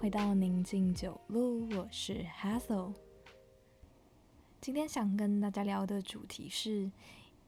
[0.00, 2.94] 回到宁静九路，我是 Hazel。
[4.58, 6.90] 今天想跟大家聊的主题是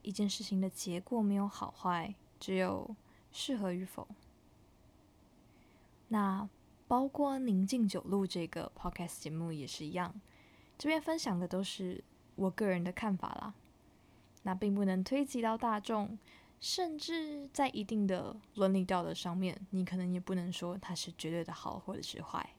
[0.02, 2.94] 一件事情的结果没有好坏，只有
[3.32, 4.06] 适合与否。
[6.08, 6.46] 那
[6.86, 10.20] 包括宁静九路这个 podcast 节目也是一样，
[10.76, 13.54] 这边分享的都是我个人的看法啦，
[14.42, 16.18] 那并不能推及到大众。
[16.62, 22.54] 甚至在一定的伦理道德上面，你可能也不能说它是绝对的好或者是坏。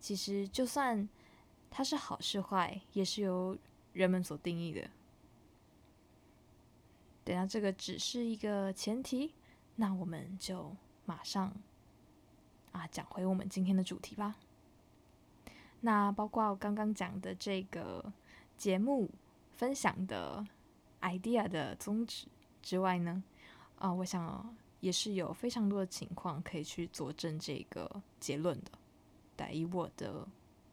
[0.00, 1.08] 其实，就算
[1.70, 3.56] 它是好是坏，也是由
[3.92, 4.90] 人们所定义的。
[7.22, 9.34] 等下这个只是一个前提，
[9.76, 11.54] 那我们就马上
[12.72, 14.34] 啊讲回我们今天的主题吧。
[15.82, 18.12] 那包括我刚刚讲的这个
[18.56, 19.08] 节目
[19.52, 20.44] 分享的
[21.02, 22.26] idea 的宗旨。
[22.62, 23.22] 之外呢，
[23.78, 28.70] 啊，我想也是有非常多的情况可以去佐证这个结论的。
[29.36, 30.26] 对，以我的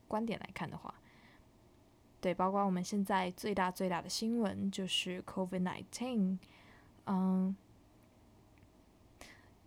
[0.08, 0.94] 观点来看的话，
[2.20, 6.38] 对，包括我们现在最大最大的新闻就是 COVID nineteen，
[7.06, 7.56] 嗯，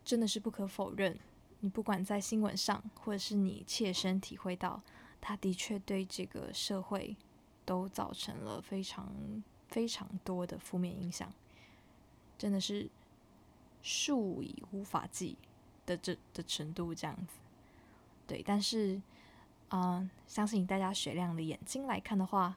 [0.05, 1.19] 真的是不可否认，
[1.61, 4.83] 你不管在新闻上，或者是你切身体会到，
[5.21, 7.17] 它的确对这个社会
[7.65, 9.11] 都造成了非常
[9.69, 11.33] 非常多的负面影响。
[12.41, 12.89] 真的是
[13.83, 15.37] 数以无法计
[15.85, 17.37] 的这的程度，这样子，
[18.27, 18.43] 对。
[18.43, 18.99] 但是，
[19.69, 22.57] 嗯，相信大家雪亮的眼睛来看的话，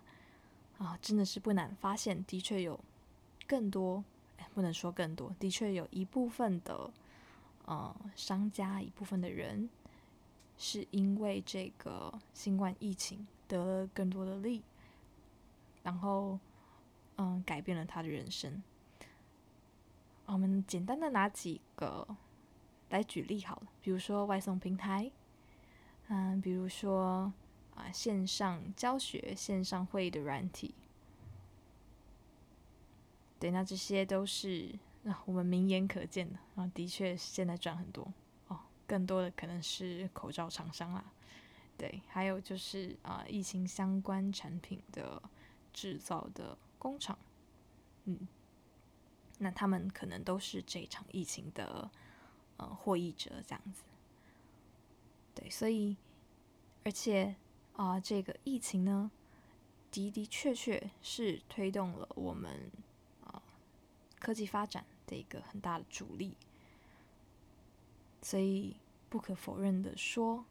[0.77, 2.79] 啊，真的是不难发现，的确有
[3.45, 4.01] 更多，
[4.37, 6.89] 哎不能说更多，的确有一部分的，
[7.65, 9.69] 呃，商家，一部分的人，
[10.57, 14.61] 是因为这个新冠疫情得了更多的利，
[15.83, 16.39] 然后，
[17.17, 18.63] 嗯，改变了他的人生。
[20.25, 22.07] 我们简单的拿几个
[22.89, 25.11] 来举例好了，比如说外送平台，
[26.07, 27.31] 嗯，比如说
[27.75, 30.73] 啊线上教学、线上会议的软体，
[33.39, 34.73] 对，那这些都是
[35.05, 38.11] 啊我们明眼可见的啊，的确现在赚很多
[38.47, 41.03] 哦，更多的可能是口罩厂商啦，
[41.77, 45.21] 对，还有就是啊疫情相关产品的
[45.73, 47.17] 制造的工厂，
[48.05, 48.27] 嗯。
[49.43, 51.91] 那他们可能都是这场疫情的
[52.57, 53.83] 呃获益者，这样子。
[55.35, 55.97] 对，所以
[56.83, 57.35] 而且
[57.75, 59.11] 啊，这个疫情呢，
[59.91, 62.71] 的的确确是推动了我们
[63.25, 63.43] 啊
[64.19, 66.37] 科技发展的一个很大的主力。
[68.21, 68.77] 所以
[69.09, 70.45] 不可否认的说，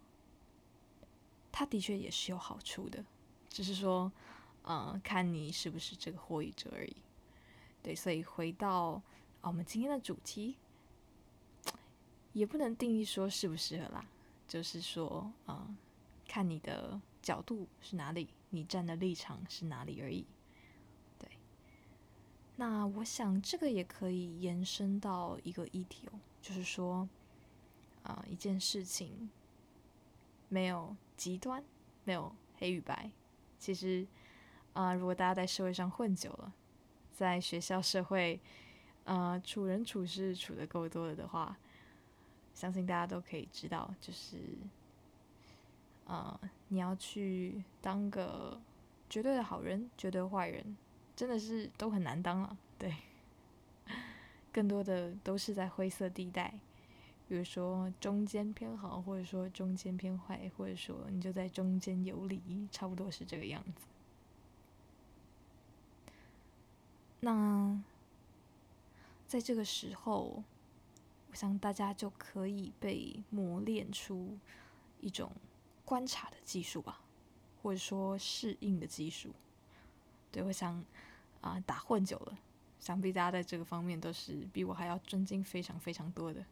[1.51, 3.03] 它的确也是有好处的，
[3.49, 4.13] 只是说，
[4.65, 6.97] 嗯，看你是不是这个获益者而已。
[7.83, 9.03] 对，所以回到
[9.41, 10.57] 啊，我们今天的主题，
[12.33, 14.07] 也不能定义说适不适合啦，
[14.47, 15.67] 就是说，啊，
[16.29, 20.25] 看你的角度是哪里，你站的立场是哪里而已。
[21.19, 21.29] 对，
[22.55, 27.09] 那我想这个也可以延伸到一个议题哦，就是说，
[28.05, 29.29] 啊，一件事情
[30.49, 31.65] 没有极端，
[32.05, 33.11] 没有黑与白，
[33.59, 34.07] 其实，
[34.73, 36.53] 啊，如果大家在社会上混久了。
[37.23, 38.41] 在学校社会，
[39.05, 41.57] 呃，处人处事处的够多了的话，
[42.53, 44.39] 相信大家都可以知道，就是，
[46.05, 48.61] 呃，你要去当个
[49.09, 50.77] 绝对的好人、绝对坏人，
[51.15, 52.59] 真的是都很难当了。
[52.77, 52.93] 对，
[54.53, 56.53] 更多的都是在灰色地带，
[57.29, 63.87] 比如说中间偏好，或者说中间偏坏，或者说你就在中间游离，差不多是这个样子。
[67.25, 67.81] 那
[69.29, 70.43] 在这个时候，
[71.31, 74.37] 我想大家就可以被磨练出
[75.01, 75.31] 一种
[75.85, 77.01] 观察的技术吧，
[77.63, 79.31] 或者说适应的技术。
[80.33, 80.85] 对我想
[81.41, 82.37] 啊，打混久了，
[82.81, 86.45] 想必大家在这个方面都是比我还要专精非常非常多的。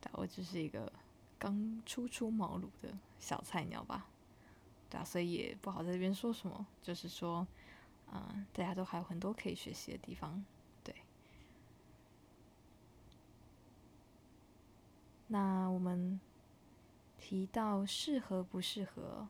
[0.00, 0.90] 但我只是一个
[1.38, 4.06] 刚初出茅庐的小菜鸟吧，
[4.88, 7.46] 对啊，所以也不好在这边说什么，就是说。
[8.10, 10.44] 啊，大家都还有很多可以学习的地方，
[10.82, 10.92] 对。
[15.28, 16.18] 那我们
[17.16, 19.28] 提到适合不适合，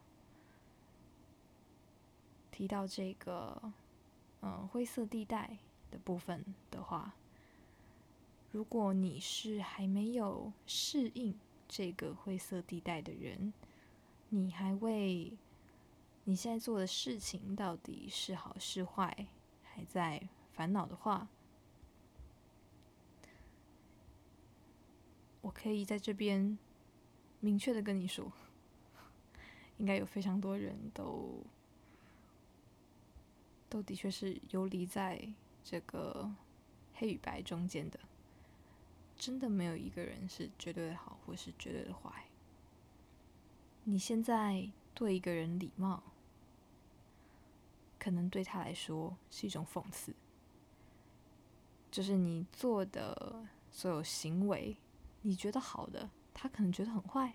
[2.50, 3.71] 提到这个
[4.41, 5.59] 嗯灰色地带
[5.91, 7.12] 的部分的话，
[8.50, 11.38] 如果你是还没有适应
[11.69, 13.53] 这个灰色地带的人，
[14.31, 15.37] 你还未。
[16.25, 19.26] 你现在做的事情到底是好是坏，
[19.64, 21.26] 还在烦恼的话，
[25.40, 26.56] 我可以在这边
[27.40, 28.31] 明确的跟你说，
[29.78, 31.43] 应该有非常多人都
[33.69, 35.32] 都的确是游离在
[35.64, 36.31] 这个
[36.94, 37.99] 黑与白中间的，
[39.17, 42.26] 真的没有一个人是绝对的好或是绝对的坏。
[43.84, 44.70] 你现在
[45.00, 46.02] 对一个人礼貌，
[47.99, 50.14] 可能对他来说是一种讽刺，
[51.91, 54.76] 就是你做的所有行为，
[55.23, 56.11] 你觉得好的。
[56.35, 57.32] 他可能觉得很坏，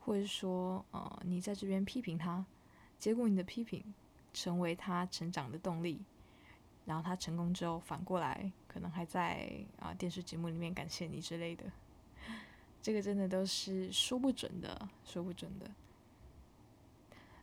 [0.00, 2.46] 或者说，呃，你在这边批评他，
[2.98, 3.92] 结果你的批评
[4.32, 6.02] 成为他成长的动力，
[6.86, 11.70] 然后他成功之后反过来，可能还在啊电视节目里面感谢你之类的，
[12.80, 15.70] 这个真的都是说不准的，说不准的。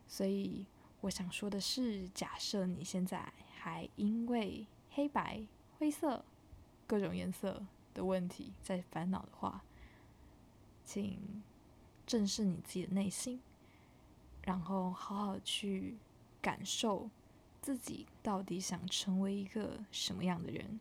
[0.09, 0.65] 所以
[1.01, 5.45] 我想说的是，假设你现在还因为黑白、
[5.77, 6.25] 灰色
[6.88, 7.63] 各种颜色
[7.94, 9.63] 的问题在烦恼的话，
[10.83, 11.41] 请
[12.07, 13.39] 正视你自己的内心，
[14.41, 15.97] 然后好好去
[16.41, 17.09] 感受
[17.61, 20.79] 自己到底想成为一个什么样的人，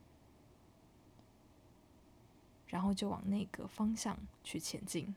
[2.68, 5.14] 然后就往那个方向去前进。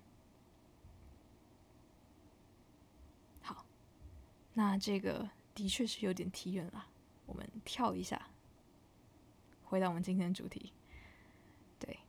[3.41, 3.65] 好，
[4.53, 6.87] 那这个的确是有点提远了，
[7.25, 8.29] 我们跳一下，
[9.63, 10.73] 回到我们今天的主题。
[11.79, 11.99] 对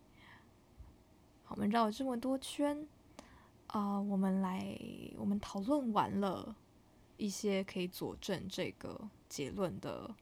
[1.48, 2.86] 我们绕了这么多圈，
[3.68, 4.76] 啊，我们来，
[5.16, 6.56] 我们讨论完了
[7.16, 10.14] 一些可以佐证这个结论的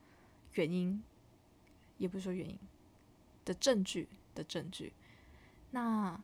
[0.52, 1.02] 原因，
[1.96, 2.58] 也不是说原因
[3.44, 4.92] 的证据的证据。
[5.70, 6.20] 那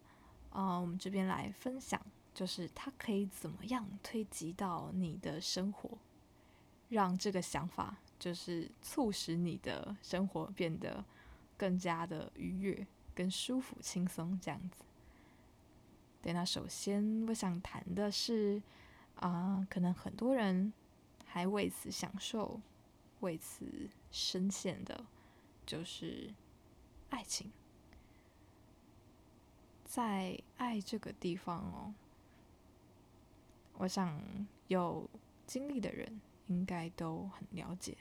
[0.51, 2.01] 啊，我们这边来分享，
[2.37, 5.97] 就是它可以怎么样推及到你的生活，
[6.91, 11.03] 让这个想法就是促使你的生活变得
[11.57, 14.85] 更加的愉悦、更舒服、轻松这样子。
[16.21, 18.61] 对，那首先我想谈的是，
[19.15, 20.71] 啊，可能很多人
[21.25, 22.61] 还为此享受、
[23.21, 25.07] 为此深陷的，
[25.65, 26.35] 就是
[27.09, 27.51] 爱情。
[29.85, 31.95] 在爱这个地方哦，
[33.79, 34.21] 我想
[34.69, 35.09] 有
[35.47, 37.97] 经历的人应该都很了解，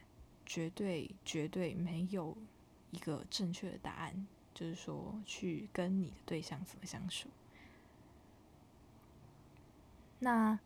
[0.46, 2.36] 绝对绝对没有
[2.92, 7.30] 一个正确的答案，就是说去跟你的对象怎么相处。
[10.20, 10.58] 那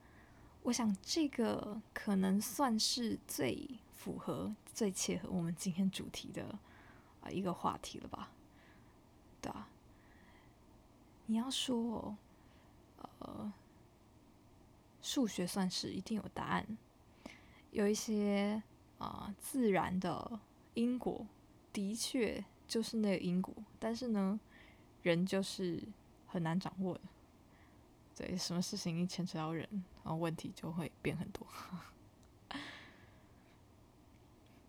[0.63, 6.57] 我想，这个可能算是最符合、最切合我们今天主题的
[7.21, 8.29] 啊一个话题了吧？
[9.41, 9.67] 对啊。
[11.25, 12.15] 你要说，
[13.19, 13.51] 呃，
[15.09, 16.77] 数学算是一定有答案，
[17.71, 18.61] 有一些
[18.99, 20.39] 啊自然的
[20.75, 21.25] 因果，
[21.73, 24.39] 的确就是那个因果，但是呢，
[25.01, 25.81] 人就是
[26.27, 27.01] 很难掌握的。
[28.15, 29.67] 对，什么事情一牵扯到人，
[30.03, 31.47] 然后问题就会变很多。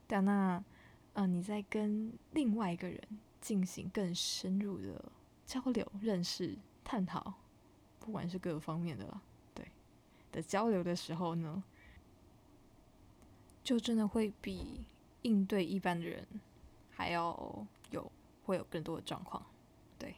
[0.07, 0.65] 但那，
[1.13, 2.99] 呃，你在跟另外一个人
[3.43, 5.13] 进行更深入的
[5.45, 7.35] 交流、认识、探讨，
[7.99, 9.21] 不管是各个方面的，
[10.33, 11.63] 的交流的时候呢，
[13.63, 14.81] 就真的会比
[15.23, 16.27] 应对一般的人
[16.91, 18.11] 还要有
[18.45, 19.45] 会有更多的状况。
[19.99, 20.15] 对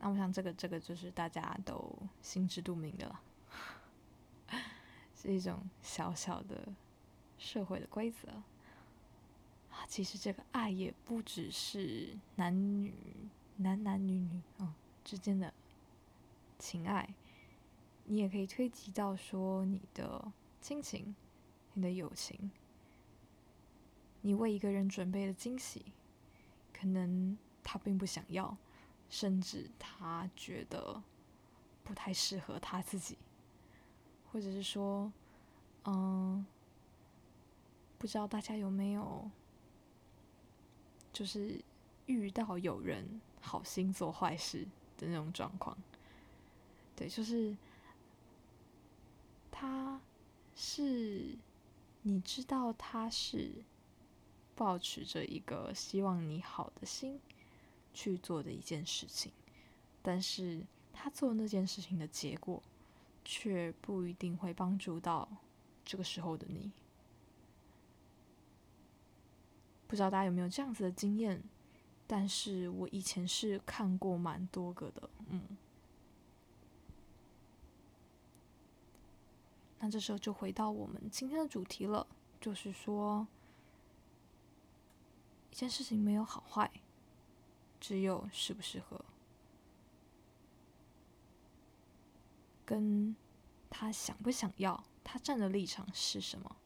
[0.00, 3.20] 那我想，这个这个就是大家都心知肚明的了，
[5.16, 6.68] 是一种小小的
[7.38, 8.28] 社会的规则。
[9.88, 12.92] 其实这个爱也不只是男女、
[13.58, 14.74] 男男女女啊
[15.04, 15.52] 之间的
[16.58, 17.08] 情爱，
[18.06, 21.14] 你也可以推及到说你的亲情、
[21.74, 22.50] 你的友情，
[24.22, 25.84] 你为一个人准备的惊喜，
[26.72, 28.56] 可能他并不想要。
[29.08, 31.00] 甚至他觉得
[31.84, 33.16] 不太适合他自己，
[34.32, 35.12] 或者是说，
[35.84, 36.44] 嗯，
[37.98, 39.30] 不知道大家有没有，
[41.12, 41.62] 就是
[42.06, 44.66] 遇到有人好心做坏事
[44.98, 45.78] 的那种状况。
[46.96, 47.56] 对，就是
[49.58, 49.98] 他
[50.54, 51.34] 是
[52.02, 53.64] 你知道他是
[54.54, 57.18] 保持着一个希望你好的心。
[57.94, 59.32] 去做的一件事情，
[60.02, 62.62] 但是他做那件事情的结果，
[63.24, 65.26] 却不一定会帮助到
[65.82, 66.70] 这个时候的你。
[69.86, 71.42] 不知道大家有没有这样子的经验？
[72.06, 75.56] 但是我以前是看过蛮多个的，嗯。
[79.78, 82.06] 那这时候就回到我们今天的主题了，
[82.40, 83.26] 就是说，
[85.50, 86.70] 一件事情没有好坏。
[87.78, 89.04] 只有适不适合。
[92.64, 93.14] 跟
[93.70, 96.56] 他想不想要，他站的立场是什么。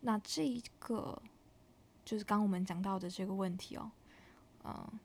[0.00, 1.20] 那这一个
[2.04, 3.90] 就是刚我们讲到的这个问题哦，
[4.62, 5.00] 嗯，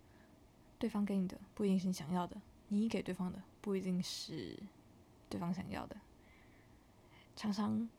[0.78, 4.60] 对方给你的不一定是你想要的，你给对方的不一定是
[5.28, 5.96] 对方想要的。
[7.36, 7.90] 常常，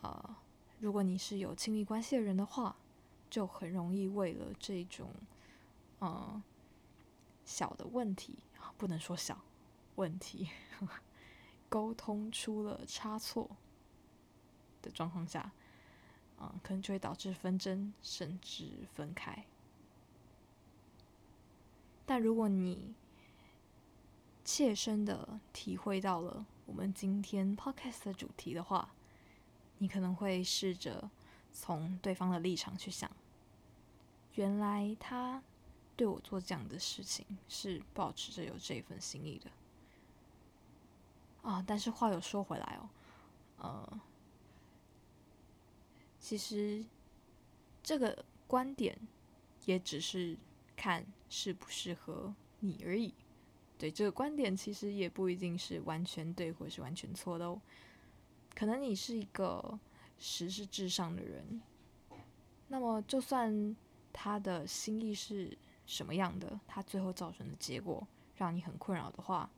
[0.00, 0.36] 呃，
[0.80, 2.74] 如果你是有亲密关系的人的话，
[3.28, 5.12] 就很容易为了这种，
[6.00, 6.42] 嗯，
[7.44, 8.38] 小的问题，
[8.78, 9.38] 不能说小
[9.96, 10.48] 问题，
[11.68, 13.56] 沟通出了差错
[14.80, 15.52] 的状况下。
[16.44, 19.44] 嗯，可能就会导致纷争，甚至分开。
[22.04, 22.94] 但如果你
[24.44, 28.94] 切身的体会到了我们今天 podcast 的主题的话，
[29.76, 31.10] 你可能会试着
[31.52, 33.10] 从对方的立场去想，
[34.36, 35.42] 原来他
[35.94, 39.50] 对我做这样的事情是保持着有这份心意的。
[41.42, 42.88] 啊，但是话又说回来哦，
[43.58, 44.00] 呃。
[46.18, 46.82] 其实，
[47.82, 48.98] 这个观点
[49.66, 50.38] 也只是
[50.74, 53.12] 看适不适合你而已。
[53.82, 57.60] 对这个观点，其实也不一定是完全对或是完全错的哦。
[58.54, 59.76] 可能你是一个
[60.20, 61.60] 实事至上的人，
[62.68, 63.74] 那么就算
[64.12, 69.50] 他的心意是什么样的，他最后造成的结果让你很困扰的话，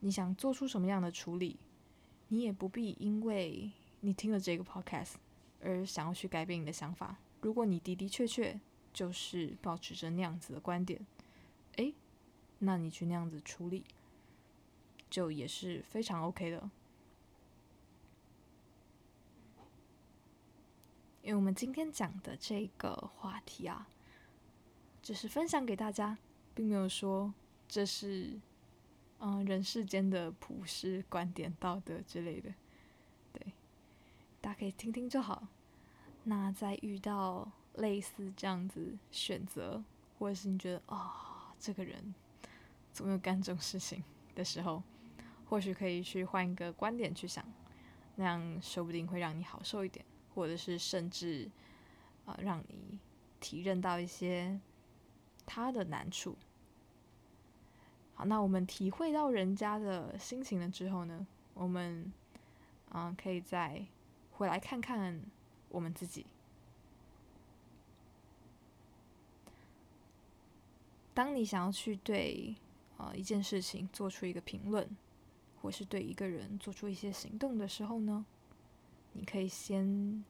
[0.00, 1.58] 你想做出什么样的处理，
[2.28, 3.70] 你也不必因为。
[4.00, 5.16] 你听了这个 podcast，
[5.62, 8.58] 而想要去改变你的想法，如果你的的确确
[8.92, 11.06] 就是保持着那样子的观点，
[11.76, 11.94] 诶，
[12.60, 13.84] 那你去那样子处理，
[15.10, 16.70] 就也是非常 OK 的。
[21.22, 23.88] 因为我们今天讲的这个话题啊，
[25.02, 26.18] 只是分享给大家，
[26.54, 27.32] 并没有说
[27.66, 28.38] 这是
[29.20, 32.52] 嗯人世间的普世观点、道德之类的。
[33.32, 33.52] 对
[34.42, 35.48] 大家可以听听就好。
[36.24, 39.82] 那在遇到类似这样子选择，
[40.18, 42.14] 或者是你觉得啊，这个人
[42.94, 44.02] 总有干这种事情
[44.34, 44.82] 的时候，
[45.50, 47.44] 或许可以去换一个观点去想，
[48.14, 50.02] 那样说不定会让你好受一点，
[50.34, 51.50] 或者是甚至
[52.24, 52.98] 啊，让你
[53.40, 54.60] 体认到一些
[55.44, 56.36] 他的难处。
[58.14, 62.12] 好，那我们体会到人家的心情了之后呢，我们
[62.90, 63.84] 啊，可以再。
[64.36, 65.20] 回来看看
[65.68, 66.26] 我们自己。
[71.14, 72.56] 当你想要去对
[73.04, 74.88] 呃一件事情做出一个评论，
[75.60, 78.24] 或是对一个人做出一些行动的时候呢，
[79.12, 80.24] 你可以先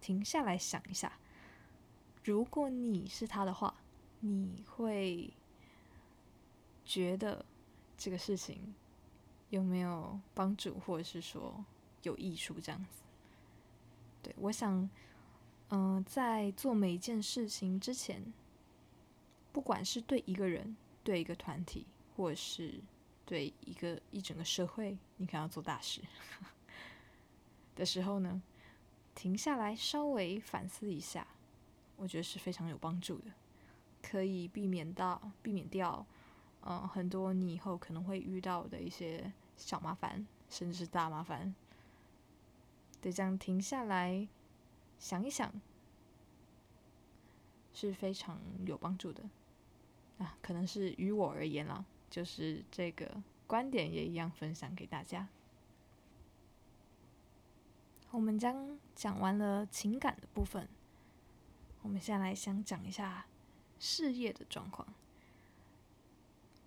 [0.00, 1.18] 停下来想一下，
[2.24, 3.74] 如果你是他的话，
[4.20, 5.32] 你会
[6.84, 7.44] 觉得
[7.96, 8.74] 这个事情
[9.50, 11.64] 有没有帮助，或者是说
[12.02, 13.02] 有益处这样子。
[14.22, 14.88] 对，我想，
[15.70, 18.32] 嗯，在做每一件事情之前，
[19.52, 21.86] 不管是对一个人、对一个团体，
[22.20, 22.74] 或是
[23.24, 26.02] 对一个一整个社会，你可能要做大事
[27.74, 28.42] 的时候呢，
[29.14, 31.26] 停下来稍微反思一下，
[31.96, 33.30] 我觉得是非常有帮助的，
[34.02, 36.04] 可以避免到避免掉，
[36.60, 41.54] 嗯，很多你以后可能会遇到的一些小麻烦，甚至是大麻烦。
[43.00, 44.28] 对，这样停下来
[44.98, 45.50] 想一想，
[47.72, 49.22] 是非常有帮助的
[50.18, 50.36] 啊。
[50.42, 55.28] 可能是于我而言啦，就是这个观点也一样分享给大家。
[58.10, 60.68] 我们将讲完了情感的部分，
[61.82, 63.24] 我们现在来想讲一下
[63.78, 64.86] 事业的状况。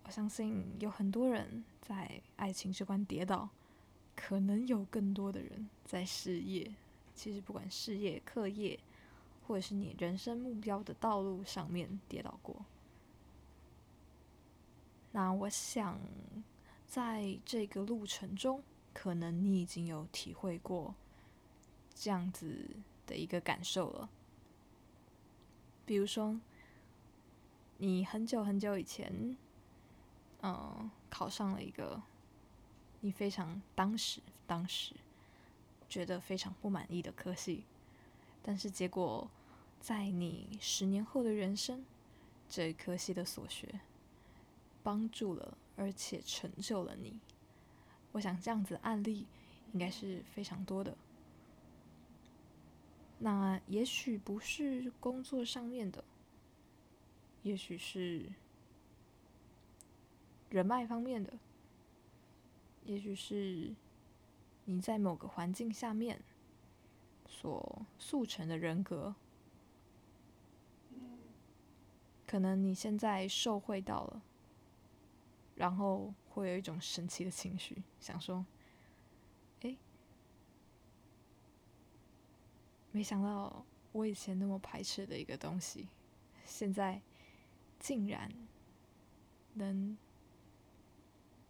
[0.04, 3.50] 我相信有很多人在爱情这关跌倒。
[4.16, 6.72] 可能有更多的人在事业，
[7.16, 8.78] 其实不管事业、课业，
[9.44, 12.64] 或者是你人生目标的道路上面跌倒过。
[15.16, 16.00] 那我想，
[16.88, 18.60] 在这个路程中，
[18.92, 20.92] 可能你已经有体会过
[21.94, 22.68] 这样子
[23.06, 24.10] 的一个感受了。
[25.86, 26.40] 比如说，
[27.78, 29.36] 你很久很久以前，
[30.42, 32.02] 嗯，考上了一个。
[33.00, 34.94] 你非常当时当时
[35.88, 37.62] 觉得非常不满意的科系，
[38.42, 39.30] 但是结果
[39.78, 41.84] 在你十年后的人生，
[42.48, 43.78] 这科系的所学
[44.84, 47.18] 帮助了而且成就了你。
[48.12, 49.26] 我想这样子案例
[49.72, 50.96] 应该是非常多的。
[53.18, 56.04] 那也许不是工作上面的，
[57.42, 58.26] 也许是
[60.50, 61.32] 人脉方面的。
[62.84, 63.74] 也许是
[64.66, 66.20] 你在某个环境下面
[67.26, 69.14] 所塑成的人格，
[72.26, 74.22] 可能你现在受惠到了，
[75.54, 78.44] 然后会有一种神奇的情绪，想说
[79.62, 79.76] ：“哎，
[82.92, 85.88] 没想到我以前那么排斥的一个东西，
[86.44, 87.00] 现在
[87.78, 88.30] 竟然
[89.54, 89.96] 能。”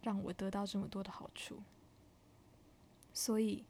[0.04, 1.62] 让我得到这么多的好处，
[3.14, 3.64] 所以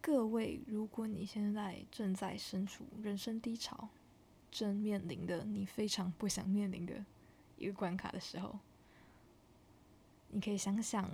[0.00, 3.90] 各位，如果你现在正在身处人生低潮，
[4.50, 7.04] 正面临的你非常不想面临的
[7.58, 8.58] 一个关卡的时候，
[10.32, 11.08] 你可以想想，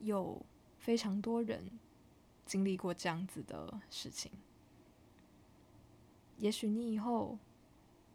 [0.00, 0.44] 有
[0.78, 1.70] 非常多人
[2.44, 4.30] 经历过这样子的事情，
[6.36, 7.38] 也许你以后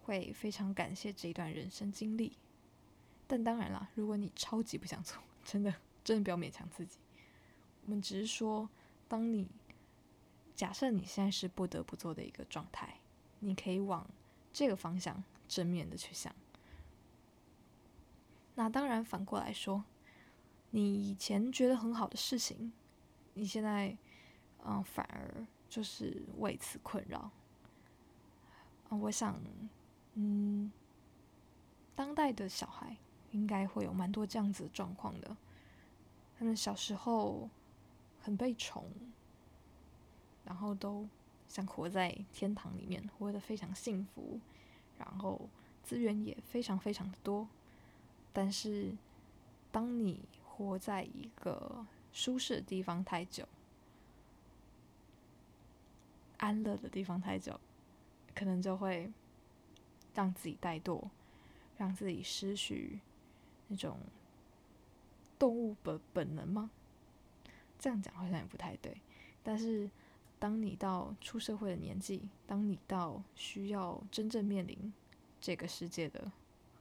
[0.04, 2.38] 会非常感谢这一段人生经历，
[3.28, 5.18] 但当然啦，如果你超级不想做。
[5.46, 5.74] 真的，
[6.04, 7.00] 真的不要勉强自己。
[7.86, 8.70] 我们只是说，
[9.08, 9.48] 当你
[10.54, 13.00] 假设你现在是不得不做的一个状态，
[13.40, 14.08] 你可以往
[14.54, 16.36] 这个方向正面的去想。
[18.54, 19.86] 那当然，反过来说，
[20.72, 22.72] 你以前觉得很好的事情，
[23.34, 23.98] 你现在
[24.66, 27.32] 嗯反而就是为此困扰。
[28.90, 29.40] 啊，我想，
[30.16, 30.72] 嗯，
[31.96, 32.98] 当代的小孩。
[33.32, 35.38] 应该会有蛮多这样子的状况的。
[36.36, 37.48] 他们小时候
[38.20, 38.90] 很被宠，
[40.44, 41.08] 然后都
[41.48, 44.40] 想活在天堂里面，活得非常幸福，
[44.98, 45.48] 然后
[45.84, 47.48] 资源也非常非常的多。
[48.34, 48.96] 但是，
[49.72, 50.22] 当你
[50.68, 53.48] 活在一个舒适的地方太久，
[56.38, 57.60] 安乐的地方太久，
[58.36, 59.12] 可能就会
[60.14, 61.10] 让自己怠惰，
[61.78, 63.00] 让自己失去。
[63.72, 64.00] 那种
[65.38, 66.72] 动物本本能吗？
[67.78, 69.00] 这样讲好像也不太对。
[69.44, 69.88] 但是，
[70.40, 74.92] 当你到出社会的年纪，当你到需要真正面临
[75.40, 76.32] 这个世界的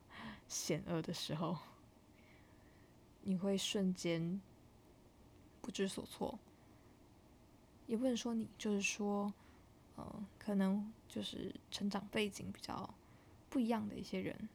[0.48, 1.58] 险恶的时候，
[3.22, 4.40] 你会瞬间
[5.60, 6.38] 不知所措。
[7.86, 9.32] 也不能说你，就是说，
[9.96, 12.94] 呃，可能就是成长背景比较
[13.48, 14.48] 不一样的一些人。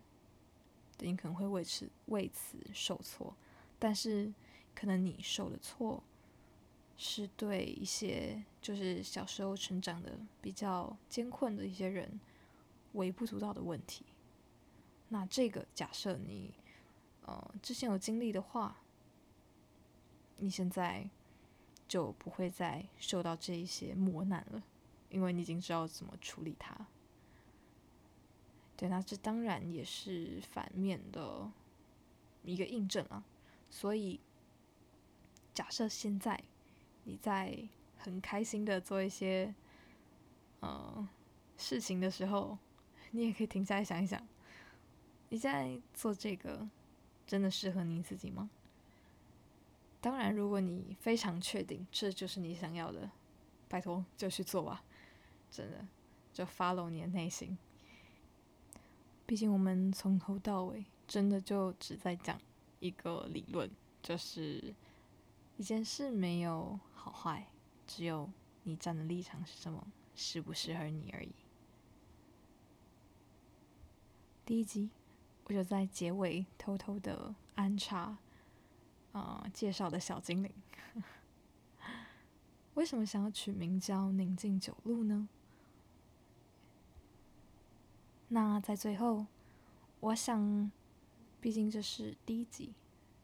[0.99, 3.35] 你可能会为此为此受挫，
[3.79, 4.31] 但是
[4.73, 6.01] 可能你受的挫
[6.95, 12.21] 是对一些就是小时候成长的比较艰困的一些人
[12.93, 14.05] 微不足道的问题。
[15.09, 16.53] 那这个假设你
[17.25, 18.77] 呃之前有经历的话，
[20.37, 21.09] 你现在
[21.87, 24.63] 就不会再受到这一些磨难了，
[25.09, 26.87] 因为你已经知道怎么处理它。
[28.75, 31.51] 对，那这当然也是反面的
[32.43, 33.23] 一个印证啊。
[33.69, 34.19] 所以，
[35.53, 36.43] 假设现在
[37.03, 39.53] 你在很开心的做一些
[40.59, 41.07] 呃
[41.57, 42.57] 事情的时候，
[43.11, 44.27] 你也可以停下来想一想，
[45.29, 46.67] 你在做这个
[47.25, 48.49] 真的适合你自己吗？
[50.01, 53.09] 当然，如果你非常确定这就是你想要的，
[53.69, 54.83] 拜托就去做吧，
[55.49, 55.87] 真的
[56.33, 57.57] 就 follow 你的内心。
[59.25, 62.37] 毕竟我们从头到尾真的就只在讲
[62.79, 64.75] 一个理论，就是
[65.55, 67.47] 一件事没有好坏，
[67.87, 68.29] 只有
[68.63, 71.31] 你站的立场是什么，适不适合你而已。
[74.45, 74.89] 第一集
[75.45, 78.17] 我就在结尾偷偷的安插，
[79.11, 80.51] 啊，介绍的小精灵，
[82.75, 85.27] 为什么想要取名叫宁静九路呢？
[88.29, 89.27] 那在最后，
[89.99, 90.71] 我想，
[91.39, 92.73] 毕竟这是第一集，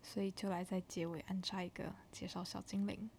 [0.04, 3.10] 所以就来在结尾安插一个介绍小精灵。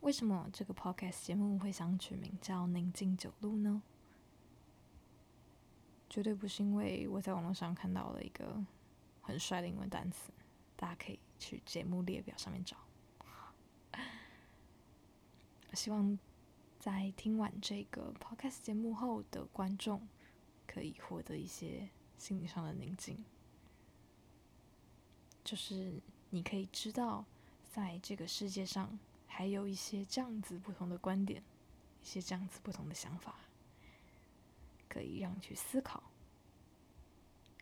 [0.00, 3.82] 为什么这个 podcast 节目会想取名叫“宁静九路”呢？
[6.10, 8.62] 绝对不是因为我在网络上看到了一个
[9.22, 10.30] 很帅的英文单词，
[10.76, 12.76] 大家可以去节目列表上面找。
[15.72, 16.18] 希望。
[16.80, 20.08] 在听完这个 podcast 节目后的观众，
[20.66, 23.22] 可以获得一些心理上的宁静。
[25.44, 27.26] 就是你可以知道，
[27.70, 31.42] 在这个世界上还有一些这样子不同的观点，
[32.02, 33.34] 一些这样子不同的想法，
[34.90, 36.02] 可以让你去思考，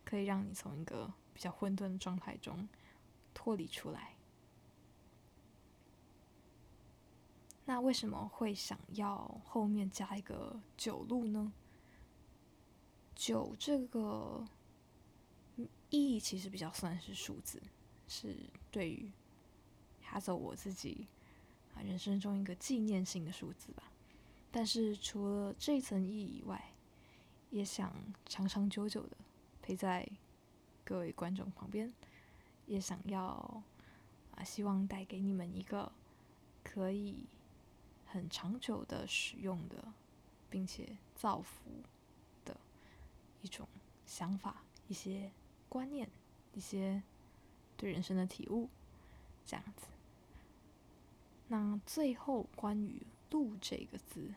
[0.03, 2.67] 可以让你从一个比较混沌的状态中
[3.35, 4.15] 脱离出来。
[7.65, 11.53] 那为什么会想要后面加一个九路呢？
[13.13, 14.43] 九这个
[15.91, 17.61] 意义其实比较算是数字，
[18.07, 18.35] 是
[18.71, 19.11] 对于
[20.01, 21.07] 哈走我自己
[21.75, 23.83] 啊人生中一个纪念性的数字吧。
[24.51, 26.73] 但是除了这层意义以外，
[27.51, 27.91] 也想
[28.27, 29.17] 长长久久的
[29.61, 30.07] 陪在
[30.83, 31.91] 各位观众旁边，
[32.67, 33.63] 也想要
[34.35, 35.91] 啊，希望带给你们一个
[36.63, 37.23] 可以
[38.05, 39.91] 很长久的使用的，
[40.49, 41.71] 并且造福
[42.45, 42.55] 的
[43.41, 43.67] 一种
[44.05, 45.31] 想法、一些
[45.67, 46.07] 观念、
[46.53, 47.01] 一些
[47.75, 48.69] 对人生的体悟，
[49.45, 49.87] 这样子。
[51.47, 54.33] 那最后关于“路”这个字，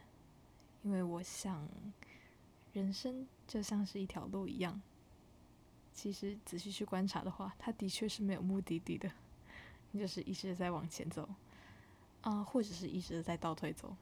[0.83, 1.69] 因为我想。
[2.73, 4.81] 人生就像是一条路一样，
[5.93, 9.11] 其实仔细去观察的话，它的确是没有目的地的，
[9.91, 11.29] 你就是一直在往前走，
[12.23, 13.95] 啊，或者是一直在倒退走，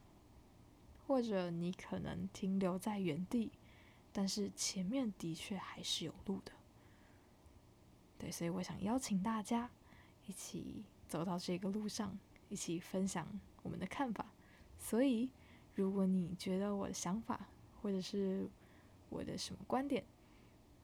[1.05, 3.51] 或者你可能停留在原地，
[4.13, 6.53] 但是前面的确还是有路的。
[8.17, 9.69] 对，所以我想邀请大家
[10.27, 13.27] 一起走到这个路上，一起分享
[13.63, 14.27] 我们的看法。
[14.79, 15.29] 所以，
[15.75, 17.47] 如果你觉得我的想法，
[17.81, 18.47] 或者是
[19.11, 20.03] 我的什么观点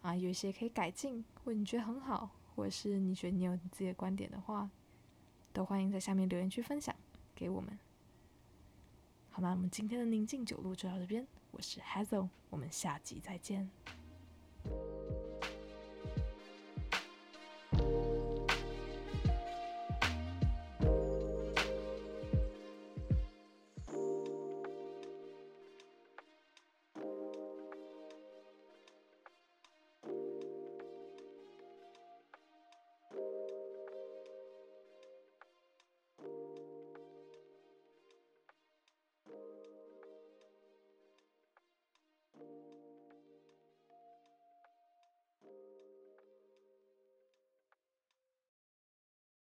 [0.03, 0.15] 啊？
[0.15, 4.69] 有一些可以改进，或者你觉得很好，或者是你觉得你有你自己的观点的话，
[5.53, 6.95] 都欢迎在下面留言区分享
[7.33, 7.79] 给我们。
[9.29, 13.69] 好，那我们今天的宁静九路就到这边，我是 Hazel，我们下集再见。